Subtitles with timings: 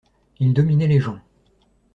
[0.39, 1.19] Il dominait les gens.